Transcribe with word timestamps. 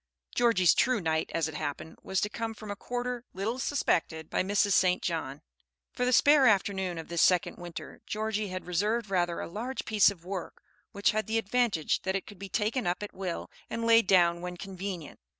Georgie's 0.33 0.73
true 0.73 0.99
knight, 0.99 1.29
as 1.31 1.47
it 1.47 1.53
happened, 1.53 1.95
was 2.01 2.19
to 2.21 2.27
come 2.27 2.55
from 2.55 2.71
a 2.71 2.75
quarter 2.75 3.23
little 3.35 3.59
suspected 3.59 4.31
by 4.31 4.41
Mrs. 4.41 4.71
St. 4.73 4.99
John. 5.03 5.43
For 5.93 6.05
the 6.05 6.11
spare 6.11 6.47
afternoons 6.47 6.99
of 6.99 7.07
this 7.07 7.21
second 7.21 7.57
winter 7.57 8.01
Georgie 8.07 8.47
had 8.47 8.65
reserved 8.65 9.11
rather 9.11 9.39
a 9.39 9.47
large 9.47 9.85
piece 9.85 10.09
of 10.09 10.25
work, 10.25 10.63
which 10.91 11.11
had 11.11 11.27
the 11.27 11.37
advantage 11.37 12.01
that 12.01 12.15
it 12.15 12.25
could 12.25 12.39
be 12.39 12.49
taken 12.49 12.87
up 12.87 13.03
at 13.03 13.13
will 13.13 13.51
and 13.69 13.85
laid 13.85 14.07
down 14.07 14.41
when 14.41 14.57
convenient. 14.57 15.19